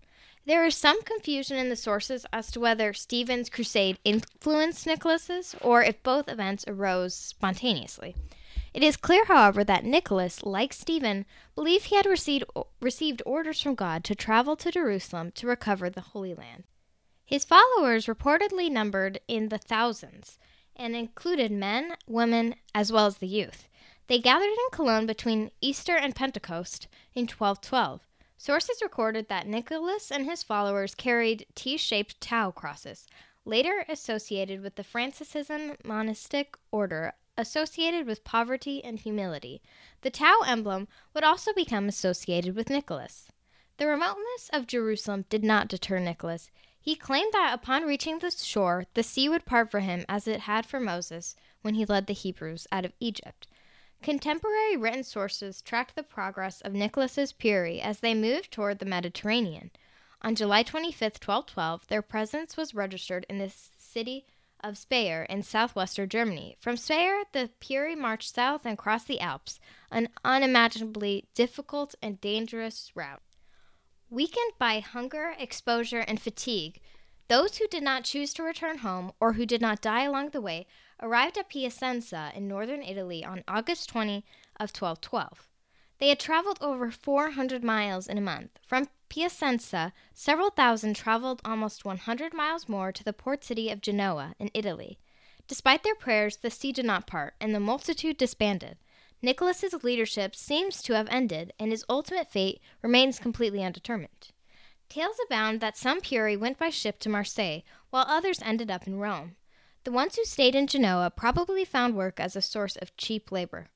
There 0.46 0.66
is 0.66 0.76
some 0.76 1.02
confusion 1.02 1.56
in 1.56 1.70
the 1.70 1.76
sources 1.76 2.26
as 2.30 2.50
to 2.50 2.60
whether 2.60 2.92
Stephen's 2.92 3.48
crusade 3.48 3.98
influenced 4.04 4.86
Nicholas's 4.86 5.54
or 5.62 5.82
if 5.82 6.02
both 6.02 6.28
events 6.28 6.66
arose 6.68 7.14
spontaneously. 7.14 8.14
It 8.74 8.82
is 8.82 8.98
clear, 8.98 9.24
however, 9.24 9.64
that 9.64 9.84
Nicholas, 9.84 10.42
like 10.42 10.74
Stephen, 10.74 11.24
believed 11.54 11.86
he 11.86 11.96
had 11.96 12.04
received, 12.04 12.44
received 12.80 13.22
orders 13.24 13.62
from 13.62 13.74
God 13.74 14.04
to 14.04 14.14
travel 14.14 14.54
to 14.56 14.70
Jerusalem 14.70 15.30
to 15.36 15.46
recover 15.46 15.88
the 15.88 16.00
Holy 16.00 16.34
Land. 16.34 16.64
His 17.24 17.44
followers 17.44 18.06
reportedly 18.06 18.70
numbered 18.70 19.20
in 19.26 19.48
the 19.48 19.58
thousands 19.58 20.38
and 20.76 20.94
included 20.94 21.52
men, 21.52 21.94
women, 22.06 22.56
as 22.74 22.92
well 22.92 23.06
as 23.06 23.18
the 23.18 23.28
youth. 23.28 23.68
They 24.08 24.18
gathered 24.18 24.50
in 24.50 24.70
Cologne 24.72 25.06
between 25.06 25.52
Easter 25.62 25.96
and 25.96 26.14
Pentecost 26.14 26.86
in 27.14 27.22
1212. 27.22 28.02
Sources 28.44 28.82
recorded 28.82 29.30
that 29.30 29.46
Nicholas 29.46 30.12
and 30.12 30.26
his 30.26 30.42
followers 30.42 30.94
carried 30.94 31.46
T 31.54 31.78
shaped 31.78 32.20
tau 32.20 32.50
crosses, 32.50 33.06
later 33.46 33.86
associated 33.88 34.60
with 34.60 34.74
the 34.74 34.84
Franciscan 34.84 35.78
monastic 35.82 36.54
order 36.70 37.14
associated 37.38 38.06
with 38.06 38.22
poverty 38.22 38.84
and 38.84 39.00
humility. 39.00 39.62
The 40.02 40.10
tau 40.10 40.40
emblem 40.46 40.88
would 41.14 41.24
also 41.24 41.54
become 41.54 41.88
associated 41.88 42.54
with 42.54 42.68
Nicholas. 42.68 43.28
The 43.78 43.86
remoteness 43.86 44.50
of 44.52 44.66
Jerusalem 44.66 45.24
did 45.30 45.42
not 45.42 45.68
deter 45.68 45.98
Nicholas. 45.98 46.50
He 46.78 46.96
claimed 46.96 47.32
that 47.32 47.54
upon 47.54 47.84
reaching 47.84 48.18
the 48.18 48.30
shore, 48.30 48.84
the 48.92 49.02
sea 49.02 49.26
would 49.26 49.46
part 49.46 49.70
for 49.70 49.80
him 49.80 50.04
as 50.06 50.28
it 50.28 50.40
had 50.40 50.66
for 50.66 50.78
Moses 50.78 51.34
when 51.62 51.76
he 51.76 51.86
led 51.86 52.06
the 52.08 52.12
Hebrews 52.12 52.66
out 52.70 52.84
of 52.84 52.92
Egypt. 53.00 53.46
Contemporary 54.04 54.76
written 54.76 55.02
sources 55.02 55.62
tracked 55.62 55.96
the 55.96 56.02
progress 56.02 56.60
of 56.60 56.74
Nicholas's 56.74 57.32
Pueri 57.32 57.80
as 57.80 58.00
they 58.00 58.12
moved 58.12 58.52
toward 58.52 58.78
the 58.78 58.84
Mediterranean. 58.84 59.70
On 60.20 60.34
July 60.34 60.62
25, 60.62 61.00
1212, 61.14 61.86
their 61.86 62.02
presence 62.02 62.54
was 62.54 62.74
registered 62.74 63.24
in 63.30 63.38
the 63.38 63.50
city 63.78 64.26
of 64.60 64.76
Speyer 64.76 65.22
in 65.22 65.42
southwestern 65.42 66.10
Germany. 66.10 66.54
From 66.60 66.76
Speyer, 66.76 67.22
the 67.32 67.48
Pueri 67.62 67.96
marched 67.96 68.34
south 68.34 68.66
and 68.66 68.76
crossed 68.76 69.06
the 69.06 69.20
Alps, 69.20 69.58
an 69.90 70.10
unimaginably 70.22 71.24
difficult 71.34 71.94
and 72.02 72.20
dangerous 72.20 72.92
route. 72.94 73.22
Weakened 74.10 74.52
by 74.58 74.80
hunger, 74.80 75.34
exposure, 75.38 76.00
and 76.00 76.20
fatigue, 76.20 76.82
those 77.28 77.56
who 77.56 77.66
did 77.68 77.82
not 77.82 78.04
choose 78.04 78.34
to 78.34 78.42
return 78.42 78.78
home 78.78 79.12
or 79.18 79.32
who 79.32 79.46
did 79.46 79.62
not 79.62 79.80
die 79.80 80.02
along 80.02 80.28
the 80.30 80.42
way 80.42 80.66
arrived 81.00 81.38
at 81.38 81.48
Piacenza 81.48 82.32
in 82.34 82.48
northern 82.48 82.82
Italy 82.82 83.24
on 83.24 83.44
August 83.48 83.88
20 83.88 84.24
of 84.60 84.70
1212. 84.70 85.48
They 85.98 86.08
had 86.08 86.20
traveled 86.20 86.58
over 86.60 86.90
400 86.90 87.62
miles 87.62 88.06
in 88.06 88.18
a 88.18 88.20
month. 88.20 88.58
From 88.66 88.88
Piacenza, 89.08 89.92
several 90.12 90.50
thousand 90.50 90.94
traveled 90.94 91.40
almost 91.44 91.84
100 91.84 92.34
miles 92.34 92.68
more 92.68 92.90
to 92.92 93.04
the 93.04 93.12
port 93.12 93.44
city 93.44 93.70
of 93.70 93.80
Genoa 93.80 94.34
in 94.38 94.50
Italy. 94.54 94.98
Despite 95.46 95.82
their 95.82 95.94
prayers, 95.94 96.38
the 96.38 96.50
sea 96.50 96.72
did 96.72 96.84
not 96.84 97.06
part, 97.06 97.34
and 97.40 97.54
the 97.54 97.60
multitude 97.60 98.16
disbanded. 98.16 98.78
Nicholas's 99.22 99.84
leadership 99.84 100.34
seems 100.34 100.82
to 100.82 100.94
have 100.94 101.08
ended, 101.10 101.52
and 101.58 101.70
his 101.70 101.84
ultimate 101.88 102.30
fate 102.30 102.60
remains 102.82 103.18
completely 103.18 103.62
undetermined. 103.62 104.32
Tales 104.88 105.16
abound 105.26 105.60
that 105.60 105.76
some 105.76 106.00
Pueri 106.00 106.36
went 106.36 106.58
by 106.58 106.70
ship 106.70 106.98
to 107.00 107.08
Marseille, 107.08 107.62
while 107.90 108.04
others 108.06 108.42
ended 108.42 108.70
up 108.70 108.86
in 108.86 108.98
Rome. 108.98 109.36
The 109.84 109.92
ones 109.92 110.16
who 110.16 110.24
stayed 110.24 110.54
in 110.54 110.66
Genoa 110.66 111.10
probably 111.10 111.64
found 111.64 111.94
work 111.94 112.18
as 112.18 112.34
a 112.34 112.42
source 112.42 112.76
of 112.76 112.96
cheap 112.96 113.30
labor. 113.30 113.66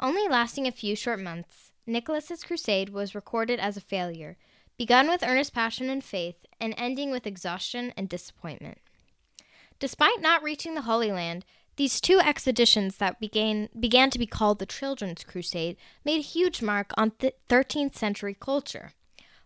Only 0.00 0.26
lasting 0.28 0.66
a 0.66 0.72
few 0.72 0.96
short 0.96 1.20
months, 1.20 1.70
Nicholas's 1.86 2.42
crusade 2.42 2.88
was 2.88 3.14
recorded 3.14 3.60
as 3.60 3.76
a 3.76 3.80
failure, 3.80 4.36
begun 4.76 5.08
with 5.08 5.22
earnest 5.22 5.54
passion 5.54 5.88
and 5.88 6.02
faith, 6.02 6.44
and 6.60 6.74
ending 6.76 7.12
with 7.12 7.26
exhaustion 7.26 7.92
and 7.96 8.08
disappointment. 8.08 8.78
Despite 9.78 10.20
not 10.20 10.42
reaching 10.42 10.74
the 10.74 10.82
Holy 10.82 11.12
Land, 11.12 11.44
these 11.76 12.00
two 12.00 12.18
expeditions 12.18 12.96
that 12.96 13.20
began, 13.20 13.68
began 13.78 14.10
to 14.10 14.18
be 14.18 14.26
called 14.26 14.58
the 14.58 14.66
Children's 14.66 15.22
Crusade 15.22 15.76
made 16.04 16.18
a 16.18 16.22
huge 16.22 16.62
mark 16.62 16.92
on 16.96 17.12
th- 17.12 17.34
13th 17.48 17.94
century 17.94 18.36
culture. 18.38 18.92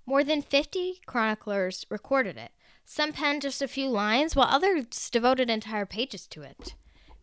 More 0.08 0.24
than 0.24 0.40
50 0.40 1.02
chroniclers 1.04 1.84
recorded 1.90 2.38
it, 2.38 2.52
some 2.86 3.12
penned 3.12 3.42
just 3.42 3.60
a 3.60 3.68
few 3.68 3.90
lines, 3.90 4.34
while 4.34 4.48
others 4.48 5.10
devoted 5.10 5.50
entire 5.50 5.84
pages 5.84 6.26
to 6.28 6.40
it. 6.40 6.76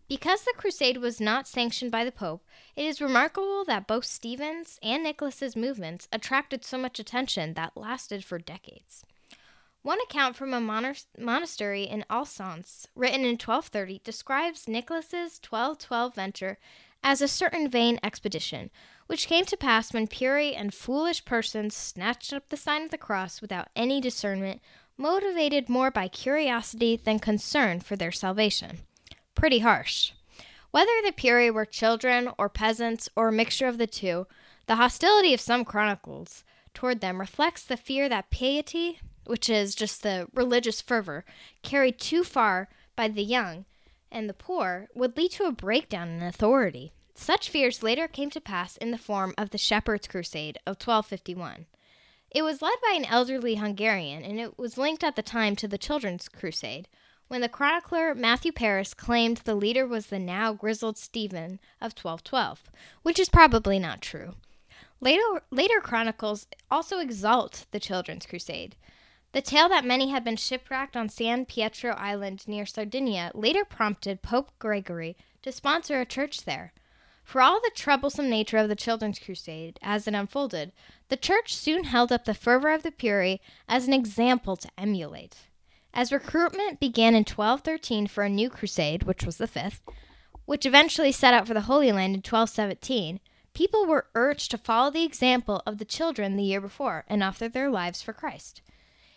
Because 0.07 0.43
the 0.43 0.53
crusade 0.55 0.97
was 0.97 1.19
not 1.19 1.47
sanctioned 1.47 1.91
by 1.91 2.05
the 2.05 2.11
Pope, 2.11 2.45
it 2.75 2.85
is 2.85 3.01
remarkable 3.01 3.65
that 3.65 3.87
both 3.87 4.05
Stephen's 4.05 4.77
and 4.83 5.01
Nicholas's 5.01 5.55
movements 5.55 6.07
attracted 6.11 6.63
so 6.63 6.77
much 6.77 6.99
attention 6.99 7.55
that 7.55 7.75
lasted 7.75 8.23
for 8.23 8.37
decades. 8.37 9.03
One 9.81 9.97
account 10.01 10.35
from 10.35 10.53
a 10.53 10.61
monastery 11.17 11.85
in 11.85 12.05
Alsace, 12.07 12.85
written 12.93 13.21
in 13.21 13.39
1230, 13.39 14.01
describes 14.03 14.67
Nicholas's 14.67 15.41
1212 15.43 16.13
venture 16.13 16.59
as 17.03 17.19
a 17.19 17.27
certain 17.27 17.67
vain 17.67 17.99
expedition, 18.03 18.69
which 19.07 19.27
came 19.27 19.45
to 19.45 19.57
pass 19.57 19.93
when 19.93 20.07
Pueri 20.07 20.55
and 20.55 20.73
foolish 20.73 21.25
persons 21.25 21.75
snatched 21.75 22.33
up 22.33 22.49
the 22.49 22.57
sign 22.57 22.83
of 22.83 22.91
the 22.91 22.97
cross 22.97 23.41
without 23.41 23.69
any 23.75 24.01
discernment 24.01 24.61
motivated 24.97 25.69
more 25.69 25.91
by 25.91 26.07
curiosity 26.07 26.95
than 26.95 27.19
concern 27.19 27.79
for 27.79 27.95
their 27.95 28.11
salvation. 28.11 28.79
Pretty 29.35 29.59
harsh. 29.59 30.13
Whether 30.71 31.01
the 31.03 31.11
Pueri 31.11 31.49
were 31.51 31.65
children 31.65 32.29
or 32.37 32.49
peasants 32.49 33.09
or 33.15 33.29
a 33.29 33.31
mixture 33.31 33.67
of 33.67 33.77
the 33.77 33.87
two, 33.87 34.27
the 34.67 34.75
hostility 34.75 35.33
of 35.33 35.41
some 35.41 35.63
chronicles 35.63 36.43
toward 36.73 36.99
them 36.99 37.19
reflects 37.19 37.63
the 37.63 37.77
fear 37.77 38.09
that 38.09 38.31
piety, 38.31 38.99
which 39.25 39.49
is 39.49 39.75
just 39.75 40.03
the 40.03 40.27
religious 40.33 40.81
fervor, 40.81 41.23
carried 41.61 41.99
too 41.99 42.23
far 42.23 42.67
by 42.95 43.07
the 43.07 43.23
young 43.23 43.65
and 44.11 44.29
the 44.29 44.33
poor, 44.33 44.87
would 44.93 45.17
lead 45.17 45.31
to 45.31 45.45
a 45.45 45.51
breakdown 45.51 46.09
in 46.09 46.23
authority. 46.23 46.93
Such 47.17 47.49
fears 47.49 47.81
later 47.81 48.09
came 48.09 48.29
to 48.31 48.41
pass 48.41 48.75
in 48.75 48.91
the 48.91 48.97
form 48.97 49.33
of 49.37 49.51
the 49.51 49.57
Shepherd's 49.57 50.05
Crusade 50.05 50.57
of 50.67 50.75
1251. 50.75 51.65
It 52.29 52.41
was 52.41 52.61
led 52.61 52.75
by 52.83 52.93
an 52.93 53.05
elderly 53.05 53.55
Hungarian, 53.55 54.23
and 54.23 54.37
it 54.37 54.59
was 54.59 54.77
linked 54.77 55.01
at 55.01 55.15
the 55.15 55.23
time 55.23 55.55
to 55.55 55.67
the 55.67 55.77
Children's 55.77 56.27
Crusade, 56.27 56.89
when 57.29 57.39
the 57.39 57.47
chronicler 57.47 58.13
Matthew 58.13 58.51
Paris 58.51 58.93
claimed 58.93 59.37
the 59.37 59.55
leader 59.55 59.87
was 59.87 60.07
the 60.07 60.19
now 60.19 60.51
grizzled 60.51 60.97
Stephen 60.97 61.61
of 61.79 61.93
1212, 61.93 62.69
which 63.01 63.17
is 63.17 63.29
probably 63.29 63.79
not 63.79 64.01
true. 64.01 64.35
Later, 64.99 65.41
later 65.49 65.79
chronicles 65.79 66.47
also 66.69 66.99
exalt 66.99 67.65
the 67.71 67.79
Children's 67.79 68.25
Crusade. 68.25 68.75
The 69.31 69.41
tale 69.41 69.69
that 69.69 69.85
many 69.85 70.09
had 70.09 70.25
been 70.25 70.35
shipwrecked 70.35 70.97
on 70.97 71.07
San 71.07 71.45
Pietro 71.45 71.91
Island 71.93 72.45
near 72.45 72.65
Sardinia 72.65 73.31
later 73.33 73.63
prompted 73.63 74.21
Pope 74.21 74.51
Gregory 74.59 75.15
to 75.43 75.53
sponsor 75.53 76.01
a 76.01 76.05
church 76.05 76.43
there. 76.43 76.73
For 77.25 77.41
all 77.41 77.59
the 77.59 77.71
troublesome 77.73 78.29
nature 78.29 78.57
of 78.57 78.69
the 78.69 78.75
Children's 78.75 79.17
Crusade 79.17 79.79
as 79.81 80.07
it 80.07 80.13
unfolded, 80.13 80.71
the 81.09 81.17
church 81.17 81.55
soon 81.55 81.85
held 81.85 82.11
up 82.11 82.23
the 82.23 82.35
fervor 82.35 82.69
of 82.69 82.83
the 82.83 82.91
Pueri 82.91 83.41
as 83.67 83.87
an 83.87 83.93
example 83.93 84.55
to 84.55 84.69
emulate. 84.77 85.35
As 85.91 86.11
recruitment 86.11 86.79
began 86.79 87.15
in 87.15 87.23
1213 87.23 88.07
for 88.07 88.23
a 88.23 88.29
new 88.29 88.49
crusade, 88.49 89.03
which 89.03 89.25
was 89.25 89.37
the 89.37 89.47
fifth, 89.47 89.81
which 90.45 90.67
eventually 90.67 91.11
set 91.11 91.33
out 91.33 91.47
for 91.47 91.55
the 91.55 91.61
Holy 91.61 91.91
Land 91.91 92.13
in 92.13 92.19
1217, 92.19 93.19
people 93.53 93.87
were 93.87 94.07
urged 94.13 94.51
to 94.51 94.57
follow 94.59 94.91
the 94.91 95.03
example 95.03 95.63
of 95.65 95.79
the 95.79 95.85
children 95.85 96.35
the 96.35 96.43
year 96.43 96.61
before 96.61 97.05
and 97.07 97.23
offer 97.23 97.49
their 97.49 97.71
lives 97.71 98.03
for 98.03 98.13
Christ. 98.13 98.61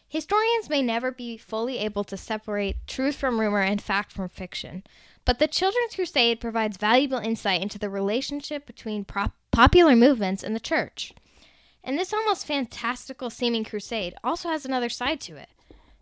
Historians 0.08 0.70
may 0.70 0.80
never 0.80 1.10
be 1.10 1.36
fully 1.36 1.78
able 1.78 2.04
to 2.04 2.16
separate 2.16 2.86
truth 2.86 3.16
from 3.16 3.38
rumor 3.38 3.60
and 3.60 3.82
fact 3.82 4.10
from 4.10 4.30
fiction, 4.30 4.82
but 5.28 5.38
the 5.38 5.46
Children's 5.46 5.94
Crusade 5.94 6.40
provides 6.40 6.78
valuable 6.78 7.18
insight 7.18 7.60
into 7.60 7.78
the 7.78 7.90
relationship 7.90 8.64
between 8.64 9.04
popular 9.52 9.94
movements 9.94 10.42
and 10.42 10.56
the 10.56 10.58
church. 10.58 11.12
And 11.84 11.98
this 11.98 12.14
almost 12.14 12.46
fantastical 12.46 13.28
seeming 13.28 13.62
crusade 13.62 14.14
also 14.24 14.48
has 14.48 14.64
another 14.64 14.88
side 14.88 15.20
to 15.20 15.36
it. 15.36 15.50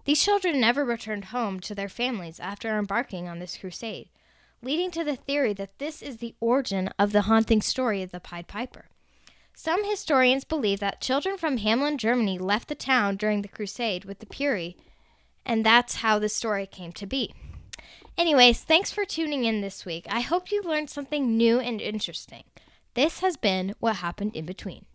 These 0.04 0.22
children 0.22 0.60
never 0.60 0.84
returned 0.84 1.24
home 1.26 1.58
to 1.58 1.74
their 1.74 1.88
families 1.88 2.38
after 2.38 2.78
embarking 2.78 3.26
on 3.26 3.40
this 3.40 3.58
crusade, 3.58 4.10
leading 4.62 4.92
to 4.92 5.02
the 5.02 5.16
theory 5.16 5.52
that 5.54 5.76
this 5.80 6.02
is 6.02 6.18
the 6.18 6.36
origin 6.38 6.90
of 6.96 7.10
the 7.10 7.22
haunting 7.22 7.62
story 7.62 8.04
of 8.04 8.12
the 8.12 8.20
Pied 8.20 8.46
Piper. 8.46 8.84
Some 9.56 9.84
historians 9.84 10.44
believe 10.44 10.78
that 10.78 11.00
children 11.00 11.36
from 11.36 11.58
Hamelin, 11.58 11.96
Germany 11.96 12.38
left 12.38 12.68
the 12.68 12.76
town 12.76 13.16
during 13.16 13.42
the 13.42 13.48
crusade 13.48 14.04
with 14.04 14.20
the 14.20 14.26
Pueri, 14.26 14.76
and 15.44 15.66
that's 15.66 15.96
how 15.96 16.20
the 16.20 16.28
story 16.28 16.64
came 16.64 16.92
to 16.92 17.06
be. 17.06 17.34
Anyways, 18.18 18.62
thanks 18.62 18.90
for 18.90 19.04
tuning 19.04 19.44
in 19.44 19.60
this 19.60 19.84
week. 19.84 20.06
I 20.08 20.20
hope 20.20 20.50
you 20.50 20.62
learned 20.62 20.88
something 20.88 21.36
new 21.36 21.60
and 21.60 21.82
interesting. 21.82 22.44
This 22.94 23.20
has 23.20 23.36
been 23.36 23.74
What 23.78 23.96
Happened 23.96 24.34
in 24.34 24.46
Between. 24.46 24.86